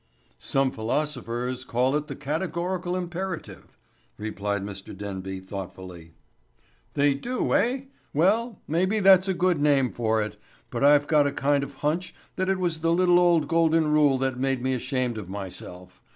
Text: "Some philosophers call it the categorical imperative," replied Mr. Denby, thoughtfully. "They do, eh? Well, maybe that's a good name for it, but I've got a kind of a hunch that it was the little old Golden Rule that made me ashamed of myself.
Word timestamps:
"Some 0.39 0.71
philosophers 0.71 1.63
call 1.63 1.95
it 1.95 2.07
the 2.07 2.15
categorical 2.15 2.95
imperative," 2.95 3.77
replied 4.17 4.63
Mr. 4.65 4.97
Denby, 4.97 5.41
thoughtfully. 5.41 6.15
"They 6.95 7.13
do, 7.13 7.53
eh? 7.53 7.81
Well, 8.11 8.59
maybe 8.67 8.99
that's 8.99 9.27
a 9.27 9.35
good 9.35 9.61
name 9.61 9.91
for 9.91 10.19
it, 10.19 10.37
but 10.71 10.83
I've 10.83 11.05
got 11.05 11.27
a 11.27 11.31
kind 11.31 11.63
of 11.63 11.75
a 11.75 11.77
hunch 11.85 12.15
that 12.35 12.49
it 12.49 12.57
was 12.57 12.79
the 12.79 12.91
little 12.91 13.19
old 13.19 13.47
Golden 13.47 13.91
Rule 13.91 14.17
that 14.17 14.39
made 14.39 14.63
me 14.63 14.73
ashamed 14.73 15.19
of 15.19 15.29
myself. 15.29 16.01